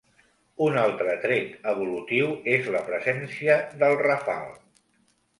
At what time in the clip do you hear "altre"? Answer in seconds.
0.83-1.11